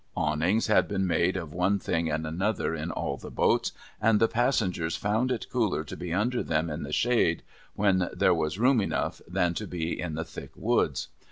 [0.17, 4.27] Awnings had been made of one thing and another, in all the boats, and the
[4.27, 7.43] passengers found it cooler to be under them in the shade,
[7.75, 11.09] when there was room enough, than to be in the thick woods.